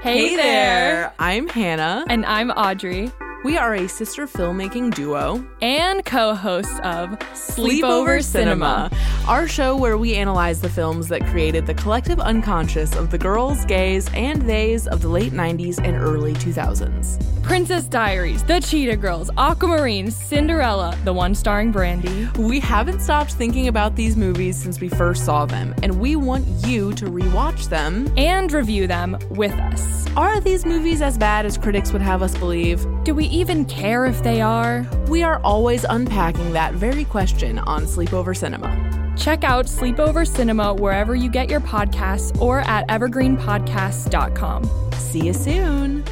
Hey, 0.00 0.34
there. 0.34 1.12
I'm 1.18 1.46
Hannah. 1.46 2.04
And 2.08 2.24
I'm 2.26 2.50
Audrey. 2.50 3.12
We 3.44 3.56
are 3.58 3.74
a 3.74 3.88
sister 3.88 4.26
filmmaking 4.28 4.94
duo, 4.94 5.44
and 5.60 6.04
co-hosts 6.04 6.78
of 6.84 7.10
Sleepover 7.34 8.22
Cinema. 8.22 8.88
Our 9.28 9.46
show 9.46 9.76
where 9.76 9.96
we 9.96 10.14
analyze 10.14 10.60
the 10.60 10.68
films 10.68 11.08
that 11.08 11.24
created 11.26 11.66
the 11.66 11.74
collective 11.74 12.18
unconscious 12.18 12.94
of 12.96 13.10
the 13.10 13.18
girls, 13.18 13.64
gays, 13.66 14.08
and 14.14 14.42
theys 14.42 14.88
of 14.88 15.00
the 15.00 15.08
late 15.08 15.32
90s 15.32 15.78
and 15.78 15.96
early 15.96 16.34
2000s. 16.34 17.22
Princess 17.42 17.84
Diaries, 17.84 18.42
The 18.44 18.60
Cheetah 18.60 18.96
Girls, 18.96 19.30
Aquamarine, 19.36 20.10
Cinderella, 20.10 20.96
the 21.04 21.12
one 21.12 21.34
starring 21.34 21.70
Brandy. 21.70 22.28
We 22.38 22.60
haven't 22.60 23.00
stopped 23.00 23.32
thinking 23.32 23.68
about 23.68 23.94
these 23.94 24.16
movies 24.16 24.56
since 24.56 24.80
we 24.80 24.88
first 24.88 25.24
saw 25.24 25.46
them, 25.46 25.74
and 25.82 26.00
we 26.00 26.16
want 26.16 26.46
you 26.66 26.92
to 26.94 27.06
rewatch 27.06 27.68
them. 27.68 28.12
And 28.16 28.50
review 28.50 28.86
them 28.86 29.18
with 29.30 29.52
us. 29.52 30.06
Are 30.16 30.40
these 30.40 30.64
movies 30.64 31.02
as 31.02 31.18
bad 31.18 31.46
as 31.46 31.58
critics 31.58 31.92
would 31.92 32.02
have 32.02 32.22
us 32.22 32.36
believe? 32.36 32.86
Do 33.04 33.14
we 33.14 33.26
even 33.26 33.64
care 33.66 34.06
if 34.06 34.22
they 34.22 34.40
are? 34.40 34.86
We 35.08 35.22
are 35.22 35.40
always 35.40 35.84
unpacking 35.84 36.52
that 36.52 36.74
very 36.74 37.04
question 37.04 37.58
on 37.60 37.84
Sleepover 37.84 38.36
Cinema. 38.36 39.01
Check 39.16 39.44
out 39.44 39.66
Sleepover 39.66 40.26
Cinema 40.26 40.74
wherever 40.74 41.14
you 41.14 41.30
get 41.30 41.50
your 41.50 41.60
podcasts 41.60 42.38
or 42.40 42.60
at 42.60 42.88
evergreenpodcasts.com. 42.88 44.92
See 44.94 45.26
you 45.26 45.32
soon. 45.32 46.04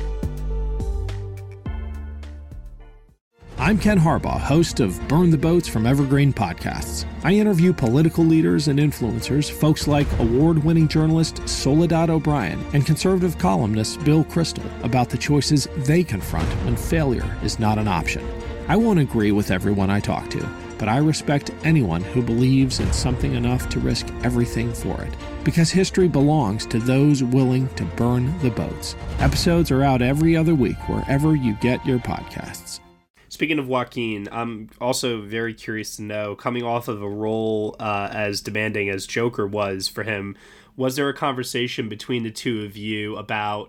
I'm 3.60 3.78
Ken 3.78 4.00
Harbaugh, 4.00 4.40
host 4.40 4.80
of 4.80 5.06
Burn 5.06 5.28
the 5.28 5.36
Boats 5.36 5.68
from 5.68 5.84
Evergreen 5.84 6.32
Podcasts. 6.32 7.04
I 7.24 7.34
interview 7.34 7.74
political 7.74 8.24
leaders 8.24 8.68
and 8.68 8.78
influencers, 8.78 9.50
folks 9.50 9.86
like 9.86 10.06
award 10.18 10.64
winning 10.64 10.88
journalist 10.88 11.46
Soledad 11.46 12.08
O'Brien 12.08 12.58
and 12.72 12.86
conservative 12.86 13.36
columnist 13.36 14.02
Bill 14.02 14.24
Kristol, 14.24 14.64
about 14.82 15.10
the 15.10 15.18
choices 15.18 15.68
they 15.76 16.02
confront 16.02 16.48
when 16.64 16.74
failure 16.74 17.36
is 17.42 17.58
not 17.58 17.76
an 17.76 17.86
option. 17.86 18.26
I 18.66 18.76
won't 18.76 18.98
agree 18.98 19.30
with 19.30 19.50
everyone 19.50 19.90
I 19.90 20.00
talk 20.00 20.30
to, 20.30 20.48
but 20.80 20.88
I 20.88 20.96
respect 20.96 21.50
anyone 21.62 22.02
who 22.02 22.22
believes 22.22 22.80
in 22.80 22.90
something 22.90 23.34
enough 23.34 23.68
to 23.68 23.78
risk 23.78 24.08
everything 24.24 24.72
for 24.72 25.00
it. 25.02 25.14
Because 25.44 25.70
history 25.70 26.08
belongs 26.08 26.64
to 26.66 26.78
those 26.78 27.22
willing 27.22 27.68
to 27.74 27.84
burn 27.84 28.36
the 28.38 28.50
boats. 28.50 28.96
Episodes 29.18 29.70
are 29.70 29.82
out 29.82 30.00
every 30.00 30.34
other 30.34 30.54
week 30.54 30.78
wherever 30.88 31.36
you 31.36 31.52
get 31.60 31.84
your 31.84 31.98
podcasts. 31.98 32.80
Speaking 33.28 33.58
of 33.58 33.68
Joaquin, 33.68 34.26
I'm 34.32 34.70
also 34.80 35.20
very 35.20 35.52
curious 35.52 35.96
to 35.96 36.02
know, 36.02 36.34
coming 36.34 36.64
off 36.64 36.88
of 36.88 37.02
a 37.02 37.08
role 37.08 37.76
uh, 37.78 38.08
as 38.10 38.40
demanding 38.40 38.88
as 38.88 39.06
Joker 39.06 39.46
was 39.46 39.86
for 39.86 40.02
him, 40.02 40.34
was 40.76 40.96
there 40.96 41.10
a 41.10 41.14
conversation 41.14 41.90
between 41.90 42.22
the 42.22 42.30
two 42.30 42.64
of 42.64 42.78
you 42.78 43.16
about 43.16 43.68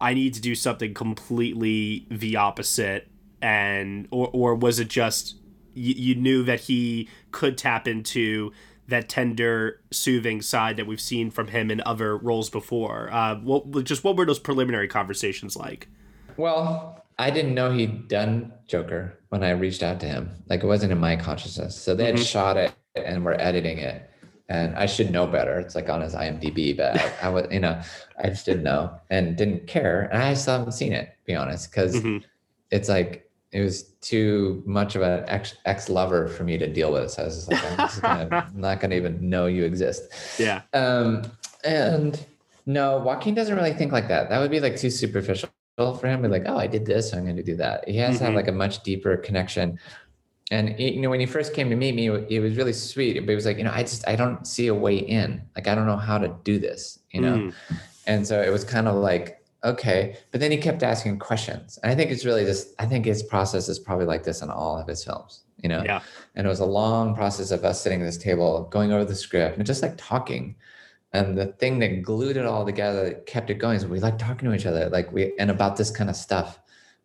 I 0.00 0.14
need 0.14 0.34
to 0.34 0.40
do 0.40 0.54
something 0.54 0.94
completely 0.94 2.06
the 2.08 2.36
opposite, 2.36 3.08
and 3.40 4.06
or 4.10 4.30
or 4.32 4.54
was 4.54 4.78
it 4.78 4.88
just 4.88 5.36
you, 5.74 5.94
you 5.94 6.14
knew 6.14 6.42
that 6.44 6.60
he 6.60 7.08
could 7.30 7.56
tap 7.58 7.86
into 7.88 8.52
that 8.88 9.08
tender, 9.08 9.80
soothing 9.90 10.42
side 10.42 10.76
that 10.76 10.86
we've 10.86 11.00
seen 11.00 11.30
from 11.30 11.48
him 11.48 11.70
in 11.70 11.80
other 11.86 12.16
roles 12.16 12.50
before? 12.50 13.08
Uh, 13.12 13.36
what 13.36 13.84
just 13.84 14.04
what 14.04 14.16
were 14.16 14.26
those 14.26 14.38
preliminary 14.38 14.88
conversations 14.88 15.56
like? 15.56 15.88
Well, 16.36 17.04
I 17.18 17.30
didn't 17.30 17.54
know 17.54 17.70
he'd 17.72 18.08
done 18.08 18.52
Joker 18.66 19.18
when 19.28 19.44
I 19.44 19.50
reached 19.50 19.82
out 19.82 20.00
to 20.00 20.06
him. 20.06 20.30
Like 20.48 20.62
it 20.62 20.66
wasn't 20.66 20.92
in 20.92 20.98
my 20.98 21.16
consciousness. 21.16 21.76
So 21.76 21.94
they 21.94 22.06
had 22.06 22.16
Mhm. 22.16 22.26
shot 22.26 22.56
it 22.56 22.72
and 22.96 23.24
were 23.24 23.40
editing 23.40 23.78
it. 23.78 24.08
And 24.48 24.74
I 24.74 24.86
should 24.86 25.10
know 25.10 25.26
better. 25.26 25.58
It's 25.60 25.74
like 25.74 25.88
on 25.88 26.02
his 26.02 26.14
IMDb, 26.14 26.76
but 26.76 26.98
I, 27.00 27.12
I 27.22 27.28
was, 27.30 27.46
you 27.50 27.60
know, 27.60 27.80
I 28.22 28.28
just 28.28 28.44
didn't 28.44 28.64
know 28.64 28.92
and 29.08 29.36
didn't 29.36 29.66
care. 29.66 30.08
And 30.12 30.22
I 30.22 30.34
still 30.34 30.58
haven't 30.58 30.72
seen 30.72 30.92
it, 30.92 31.04
to 31.06 31.24
be 31.26 31.34
honest, 31.34 31.70
because 31.70 32.00
Mhm. 32.02 32.22
it's 32.70 32.88
like 32.88 33.30
it 33.52 33.60
was 33.60 33.82
too 34.00 34.62
much 34.66 34.96
of 34.96 35.02
an 35.02 35.24
ex 35.28 35.54
ex 35.66 35.88
lover 35.88 36.26
for 36.28 36.42
me 36.44 36.56
to 36.58 36.66
deal 36.66 36.92
with. 36.92 37.10
So 37.10 37.22
I 37.22 37.24
was 37.26 37.36
just 37.36 37.52
like, 37.52 37.70
I'm, 37.70 37.76
just 37.76 38.02
gonna, 38.02 38.46
I'm 38.54 38.60
not 38.60 38.80
gonna 38.80 38.94
even 38.94 39.28
know 39.28 39.46
you 39.46 39.64
exist. 39.64 40.10
Yeah. 40.38 40.62
Um, 40.72 41.22
and 41.64 42.24
no, 42.64 42.98
Joaquin 42.98 43.34
doesn't 43.34 43.54
really 43.54 43.74
think 43.74 43.92
like 43.92 44.08
that. 44.08 44.30
That 44.30 44.38
would 44.40 44.50
be 44.50 44.60
like 44.60 44.76
too 44.76 44.90
superficial 44.90 45.50
for 45.76 46.06
him. 46.06 46.22
Be 46.22 46.28
like, 46.28 46.44
oh, 46.46 46.56
I 46.56 46.66
did 46.66 46.86
this, 46.86 47.10
so 47.10 47.18
I'm 47.18 47.24
going 47.24 47.36
to 47.36 47.42
do 47.42 47.56
that. 47.56 47.88
He 47.88 47.96
has 47.98 48.18
to 48.18 48.24
have 48.24 48.32
Mhm. 48.32 48.36
like 48.36 48.48
a 48.48 48.52
much 48.52 48.82
deeper 48.82 49.16
connection. 49.16 49.78
And 50.50 50.68
he- 50.70 50.92
you 50.94 51.00
know, 51.00 51.10
when 51.10 51.20
he 51.20 51.26
first 51.26 51.54
came 51.54 51.68
to 51.70 51.76
meet 51.76 51.94
me, 51.94 52.06
it 52.08 52.40
was 52.40 52.56
really 52.56 52.72
sweet. 52.72 53.18
But 53.20 53.28
he 53.30 53.34
was 53.34 53.46
like, 53.46 53.58
you 53.58 53.64
know, 53.64 53.72
I 53.72 53.82
just 53.82 54.06
I 54.08 54.16
don't 54.16 54.46
see 54.46 54.68
a 54.68 54.74
way 54.74 54.96
in. 54.96 55.42
Like 55.56 55.66
I 55.68 55.74
don't 55.74 55.86
know 55.86 55.96
how 55.96 56.18
to 56.18 56.34
do 56.44 56.58
this. 56.58 57.00
You 57.10 57.20
know. 57.20 57.36
Mm. 57.36 57.54
And 58.06 58.26
so 58.26 58.40
it 58.40 58.50
was 58.50 58.64
kind 58.64 58.88
of 58.88 58.94
like, 58.96 59.41
okay. 59.64 60.16
But 60.30 60.40
then 60.40 60.50
he 60.50 60.56
kept 60.56 60.82
asking 60.82 61.18
questions. 61.18 61.78
And 61.82 61.92
I 61.92 61.94
think 61.94 62.10
it's 62.10 62.24
really 62.24 62.44
just, 62.44 62.74
I 62.78 62.86
think 62.86 63.04
his 63.04 63.22
process 63.22 63.68
is 63.68 63.78
probably 63.78 64.06
like 64.06 64.24
this 64.24 64.42
in 64.42 64.50
all 64.50 64.78
of 64.78 64.88
his 64.88 65.04
films, 65.04 65.42
you 65.58 65.68
know? 65.68 65.82
Yeah. 65.84 66.00
And 66.34 66.46
it 66.46 66.50
was 66.50 66.60
a 66.60 66.66
long 66.66 67.14
process 67.14 67.50
of 67.50 67.64
us 67.64 67.80
sitting 67.80 68.00
at 68.00 68.04
this 68.04 68.16
table, 68.16 68.64
going 68.70 68.92
over 68.92 69.04
the 69.04 69.14
script 69.14 69.56
and 69.56 69.66
just 69.66 69.82
like 69.82 69.94
talking. 69.96 70.56
And 71.12 71.36
the 71.36 71.46
thing 71.46 71.78
that 71.80 72.02
glued 72.02 72.36
it 72.36 72.46
all 72.46 72.64
together, 72.64 73.04
that 73.04 73.26
kept 73.26 73.50
it 73.50 73.54
going, 73.54 73.76
is 73.76 73.86
we 73.86 74.00
like 74.00 74.18
talking 74.18 74.48
to 74.48 74.54
each 74.54 74.66
other, 74.66 74.88
like 74.88 75.12
we, 75.12 75.32
and 75.38 75.50
about 75.50 75.76
this 75.76 75.90
kind 75.90 76.08
of 76.08 76.16
stuff, 76.16 76.58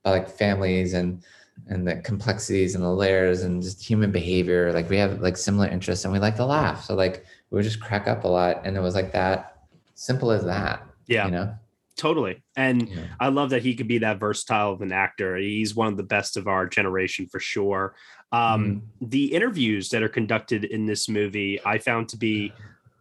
about 0.04 0.12
like 0.12 0.30
families 0.30 0.94
and, 0.94 1.24
and 1.68 1.88
the 1.88 1.98
complexities 1.98 2.76
and 2.76 2.84
the 2.84 2.90
layers 2.90 3.42
and 3.42 3.62
just 3.62 3.84
human 3.84 4.12
behavior. 4.12 4.72
Like 4.72 4.90
we 4.90 4.98
have 4.98 5.22
like 5.22 5.36
similar 5.36 5.68
interests 5.68 6.06
and 6.06 6.14
we 6.14 6.20
like 6.20 6.36
to 6.38 6.46
laugh. 6.46 6.86
So 6.86 6.96
like 6.96 7.26
we 7.50 7.56
would 7.56 7.64
just 7.64 7.82
crack 7.82 8.08
up 8.08 8.24
a 8.24 8.28
lot. 8.28 8.62
And 8.64 8.78
it 8.78 8.80
was 8.80 8.96
like 8.96 9.12
that 9.12 9.64
simple 9.96 10.32
as 10.32 10.46
that. 10.46 10.86
Yeah. 11.08 11.26
You 11.26 11.32
know? 11.32 11.56
Totally. 11.98 12.44
And 12.56 12.88
Yeah. 12.90 13.08
I 13.20 13.30
love 13.30 13.50
that 13.50 13.64
he 13.64 13.76
could 13.76 13.88
be 13.88 13.98
that 14.00 14.20
versatile 14.20 14.72
of 14.74 14.82
an 14.82 14.92
actor. 14.92 15.36
He's 15.36 15.76
one 15.76 15.88
of 15.88 15.98
the 15.98 16.04
best 16.04 16.38
of 16.38 16.48
our 16.48 16.68
generation 16.68 17.28
for 17.28 17.40
sure. 17.40 17.96
Um, 18.32 18.84
The 19.02 19.34
interviews 19.34 19.90
that 19.90 20.04
are 20.04 20.10
conducted 20.10 20.64
in 20.64 20.86
this 20.86 21.10
movie, 21.10 21.60
I 21.66 21.80
found 21.80 22.10
to 22.10 22.18
be 22.18 22.54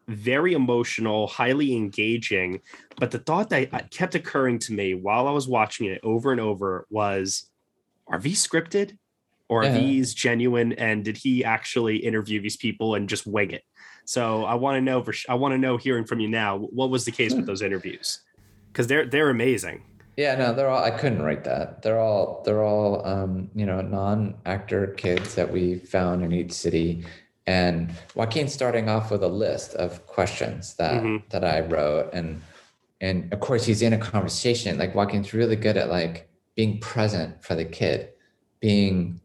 very 0.08 0.54
emotional, 0.54 1.26
highly 1.26 1.74
engaging. 1.76 2.60
But 2.98 3.10
the 3.10 3.18
thought 3.18 3.50
that 3.50 3.90
kept 3.90 4.14
occurring 4.14 4.60
to 4.60 4.72
me 4.72 4.94
while 4.94 5.28
I 5.28 5.32
was 5.32 5.46
watching 5.48 5.88
it 5.88 6.00
over 6.02 6.32
and 6.32 6.40
over 6.40 6.86
was 6.90 7.50
are 8.08 8.18
these 8.18 8.44
scripted? 8.46 8.96
or 9.48 9.62
Yeah. 9.62 9.70
are 9.70 9.72
these 9.80 10.12
genuine 10.12 10.72
and 10.72 11.04
did 11.04 11.16
he 11.16 11.44
actually 11.44 11.98
interview 11.98 12.40
these 12.40 12.56
people 12.56 12.96
and 12.96 13.08
just 13.08 13.28
wing 13.28 13.52
it 13.52 13.62
so 14.04 14.44
i 14.44 14.54
want 14.54 14.76
to 14.76 14.80
know 14.80 15.00
for 15.04 15.14
i 15.28 15.34
want 15.34 15.52
to 15.52 15.58
know 15.58 15.76
hearing 15.76 16.04
from 16.04 16.18
you 16.18 16.26
now 16.28 16.58
what 16.58 16.90
was 16.90 17.04
the 17.04 17.12
case 17.12 17.32
with 17.32 17.46
those 17.50 17.62
interviews 17.62 18.22
because 18.76 18.86
they're 18.88 19.06
they're 19.06 19.30
amazing 19.30 19.80
Yeah, 20.18 20.34
no, 20.36 20.54
they're 20.54 20.68
all. 20.68 20.82
I 20.82 20.90
couldn't 21.00 21.20
write 21.22 21.44
that. 21.44 21.82
They're 21.82 22.00
all. 22.00 22.42
They're 22.44 22.64
all. 22.64 23.06
Um, 23.06 23.50
you 23.54 23.66
know, 23.66 23.82
non-actor 23.82 24.94
kids 24.96 25.34
that 25.34 25.52
we 25.52 25.76
found 25.94 26.24
in 26.24 26.32
each 26.32 26.52
city, 26.52 27.04
and 27.46 27.92
Joaquin's 28.14 28.54
starting 28.54 28.88
off 28.88 29.10
with 29.10 29.22
a 29.22 29.28
list 29.28 29.74
of 29.74 30.06
questions 30.06 30.74
that 30.80 31.02
Mhm. 31.02 31.22
that 31.32 31.44
I 31.44 31.60
wrote, 31.60 32.06
and 32.14 32.40
and 33.02 33.30
of 33.34 33.40
course 33.40 33.64
he's 33.68 33.82
in 33.82 33.92
a 33.92 33.98
conversation. 33.98 34.78
Like 34.78 34.94
Joaquin's 34.94 35.34
really 35.34 35.56
good 35.66 35.76
at 35.76 35.88
like 35.90 36.28
being 36.54 36.80
present 36.80 37.30
for 37.44 37.54
the 37.54 37.66
kid, 37.66 38.08
being 38.60 39.20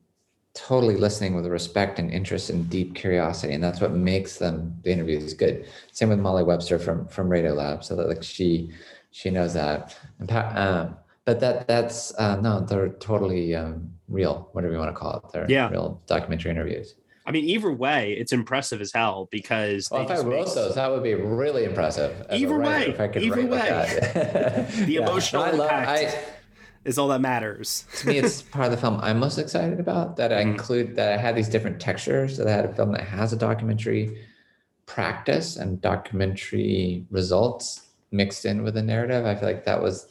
totally 0.53 0.97
listening 0.97 1.33
with 1.35 1.47
respect 1.47 1.99
and 1.99 2.11
interest 2.11 2.49
and 2.49 2.69
deep 2.69 2.95
curiosity, 2.95 3.53
and 3.55 3.63
that's 3.63 3.79
what 3.79 3.93
makes 4.11 4.37
them 4.43 4.75
the 4.83 4.91
interviews 4.91 5.33
good. 5.33 5.55
Same 5.93 6.09
with 6.09 6.19
Molly 6.19 6.43
Webster 6.43 6.77
from 6.77 7.07
from 7.07 7.29
Radiolab, 7.29 7.81
so 7.85 7.95
that 7.95 8.09
like 8.09 8.23
she 8.23 8.71
she 9.11 9.29
knows 9.29 9.53
that. 9.53 9.95
Um, 10.29 10.97
but 11.25 11.39
that 11.39 11.67
that's 11.67 12.13
uh, 12.17 12.37
no, 12.41 12.61
they're 12.61 12.89
totally 12.89 13.55
um, 13.55 13.91
real, 14.07 14.49
whatever 14.53 14.73
you 14.73 14.79
want 14.79 14.89
to 14.93 14.99
call 14.99 15.17
it. 15.17 15.31
They're 15.33 15.45
Yeah. 15.49 15.69
real 15.69 16.01
documentary 16.07 16.51
interviews. 16.51 16.95
i 17.27 17.31
mean 17.31 17.45
either 17.45 17.71
way 17.71 18.13
it's 18.13 18.33
impressive 18.33 18.81
as 18.81 18.91
hell 18.91 19.27
because 19.31 19.87
Well, 19.91 20.01
if 20.01 20.09
I 20.11 20.19
wrote 20.21 20.53
those, 20.55 20.73
that 20.75 20.89
would 20.89 21.03
be 21.03 21.13
really 21.13 21.65
impressive. 21.65 22.25
Either 22.31 22.57
way, 22.57 22.87
if 22.87 22.99
I 22.99 23.07
could 23.07 23.21
either 23.21 23.43
like 23.43 23.51
way. 23.51 23.69
that. 23.69 24.71
The 24.87 24.93
Yeah. 24.93 25.01
emotional 25.01 25.43
I 25.43 25.51
love- 25.51 25.69
impact. 25.69 25.89
I- 26.17 26.23
is 26.83 26.97
all 26.97 27.09
that 27.09 27.21
matters 27.21 27.85
to 27.99 28.07
me 28.07 28.17
it's 28.17 28.41
part 28.41 28.65
of 28.65 28.71
the 28.71 28.77
film 28.77 28.99
i'm 29.03 29.19
most 29.19 29.37
excited 29.37 29.79
about 29.79 30.17
that 30.17 30.33
i 30.33 30.37
Mhm. 30.43 30.47
include 30.53 30.95
that 30.95 31.13
i 31.13 31.17
had 31.25 31.35
these 31.35 31.47
different 31.47 31.79
textures 31.79 32.37
that 32.37 32.47
i 32.47 32.51
had 32.51 32.65
a 32.65 32.73
film 32.73 32.91
that 32.93 33.01
has 33.01 33.31
a 33.31 33.35
documentary 33.35 34.17
practice 34.87 35.57
and 35.57 35.79
documentary 35.79 37.05
results 37.11 37.81
mixed 38.11 38.45
in 38.45 38.63
with 38.63 38.73
the 38.73 38.83
narrative. 38.83 39.25
I 39.25 39.35
feel 39.35 39.47
like 39.47 39.65
that 39.65 39.81
was 39.81 40.07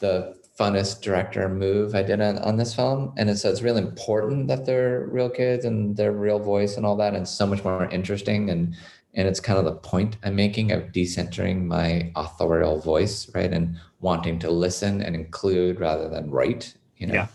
the 0.00 0.36
funnest 0.58 1.02
director 1.02 1.48
move 1.48 1.96
i 1.96 2.02
did 2.02 2.20
on, 2.20 2.38
on 2.38 2.56
this 2.56 2.74
film. 2.74 3.12
And 3.16 3.28
it's, 3.28 3.42
so 3.42 3.50
it's 3.50 3.62
really 3.62 3.82
important 3.82 4.46
that 4.46 4.64
they're 4.64 5.08
real 5.10 5.28
kids 5.28 5.64
and 5.64 5.96
their 5.96 6.12
real 6.12 6.38
voice 6.38 6.76
and 6.76 6.86
all 6.86 6.96
that 6.96 7.14
and 7.14 7.26
so 7.26 7.44
much 7.44 7.64
more 7.64 7.86
interesting. 7.90 8.50
And 8.50 8.76
and 9.14 9.28
it's 9.28 9.40
kind 9.40 9.58
of 9.58 9.64
the 9.64 9.76
point 9.76 10.16
i'm 10.24 10.34
making 10.34 10.72
of 10.72 10.82
decentering 10.92 11.64
my 11.64 12.10
authorial 12.16 12.80
voice 12.80 13.30
right 13.34 13.52
and 13.52 13.78
wanting 14.00 14.38
to 14.40 14.50
listen 14.50 15.02
and 15.02 15.14
include 15.14 15.80
rather 15.80 16.08
than 16.08 16.30
write 16.30 16.74
you 16.96 17.06
know? 17.06 17.14
Yeah. 17.14 17.26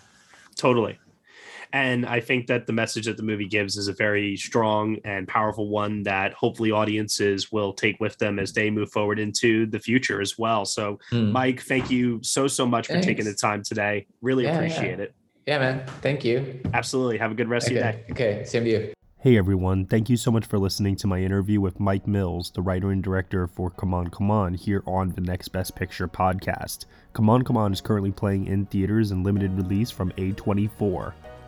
totally 0.56 1.00
and 1.74 2.06
i 2.06 2.20
think 2.20 2.48
that 2.48 2.66
the 2.68 2.74
message 2.74 3.06
that 3.06 3.18
the 3.18 3.24
movie 3.24 3.48
gives 3.48 3.78
is 3.78 3.88
a 3.88 3.94
very 3.94 4.36
strong 4.36 4.98
and 5.06 5.28
powerful 5.28 5.70
one 5.70 6.04
that 6.04 6.34
hopefully 6.34 6.72
audiences 6.72 7.52
will 7.52 7.74
take 7.74 8.00
with 8.00 8.18
them 8.18 8.40
as 8.40 8.54
they 8.54 8.70
move 8.70 8.92
forward 8.92 9.20
into 9.20 9.66
the 9.68 9.80
future 9.80 10.22
as 10.22 10.38
well. 10.38 10.66
So 10.66 11.00
Hmm. 11.12 11.32
mike 11.32 11.62
thank 11.62 11.90
you 11.92 12.20
so 12.24 12.48
so 12.48 12.66
much 12.66 12.88
for 12.88 13.00
taking 13.02 13.26
the 13.26 13.34
time 13.34 13.64
today. 13.64 14.06
Really 14.22 14.44
Yeah, 14.46 14.56
appreciate 14.56 14.98
yeah. 15.00 15.06
it. 15.06 15.14
Yeah 15.46 15.60
man. 15.60 15.84
Thank 16.02 16.24
you. 16.24 16.60
Absolutely. 16.74 17.18
Have 17.18 17.32
a 17.32 17.36
good 17.36 17.50
rest 17.50 17.68
of 17.68 17.74
your 17.74 17.84
day. 17.84 18.04
Okay. 18.12 18.36
Okay 18.40 18.44
same 18.46 18.64
to 18.66 18.70
you. 18.70 18.94
Hey 19.22 19.38
everyone, 19.38 19.86
thank 19.86 20.10
you 20.10 20.16
so 20.16 20.32
much 20.32 20.46
for 20.46 20.58
listening 20.58 20.96
to 20.98 21.08
my 21.08 21.20
interview 21.20 21.60
with 21.60 21.80
Mike 21.80 22.08
Mills, 22.08 22.52
the 22.52 22.62
writer 22.62 22.90
and 22.92 23.04
director 23.04 23.48
for 23.48 23.70
Come 23.70 23.94
On 23.94 24.08
Come 24.08 24.32
On, 24.32 24.54
here 24.54 24.82
on 24.88 25.10
the 25.10 25.20
Next 25.22 25.50
Best 25.50 25.76
Picture 25.76 26.08
podcast. 26.08 26.86
Come 27.14 27.30
On 27.30 27.42
Come 27.44 27.58
On 27.58 27.74
is 27.74 27.82
currently 27.82 28.12
playing 28.12 28.48
in 28.48 28.66
theaters 28.68 29.12
and 29.12 29.26
limited 29.26 29.52
release 29.58 29.92
from 29.92 30.12
A24. 30.14 31.12